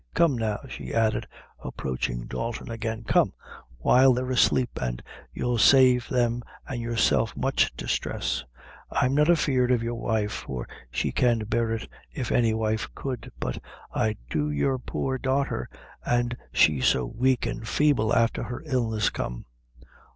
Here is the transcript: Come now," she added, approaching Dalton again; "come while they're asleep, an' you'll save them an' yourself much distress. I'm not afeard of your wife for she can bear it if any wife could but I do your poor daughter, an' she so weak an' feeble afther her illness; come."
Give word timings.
Come 0.15 0.35
now," 0.35 0.59
she 0.67 0.95
added, 0.95 1.27
approaching 1.63 2.25
Dalton 2.25 2.71
again; 2.71 3.03
"come 3.03 3.33
while 3.77 4.13
they're 4.13 4.31
asleep, 4.31 4.81
an' 4.81 5.01
you'll 5.31 5.59
save 5.59 6.09
them 6.09 6.41
an' 6.67 6.81
yourself 6.81 7.37
much 7.37 7.71
distress. 7.77 8.43
I'm 8.89 9.13
not 9.13 9.29
afeard 9.29 9.69
of 9.69 9.83
your 9.83 9.93
wife 9.93 10.31
for 10.31 10.67
she 10.89 11.11
can 11.11 11.45
bear 11.45 11.71
it 11.71 11.87
if 12.11 12.31
any 12.31 12.55
wife 12.55 12.89
could 12.95 13.31
but 13.39 13.59
I 13.93 14.17
do 14.27 14.49
your 14.49 14.79
poor 14.79 15.19
daughter, 15.19 15.69
an' 16.03 16.31
she 16.51 16.81
so 16.81 17.05
weak 17.05 17.45
an' 17.45 17.63
feeble 17.65 18.11
afther 18.11 18.41
her 18.41 18.63
illness; 18.65 19.11
come." 19.11 19.45